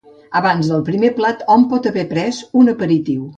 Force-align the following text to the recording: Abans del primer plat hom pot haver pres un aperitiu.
Abans 0.37 0.69
del 0.71 0.81
primer 0.87 1.11
plat 1.19 1.43
hom 1.57 1.67
pot 1.75 1.91
haver 1.91 2.07
pres 2.15 2.41
un 2.63 2.73
aperitiu. 2.75 3.29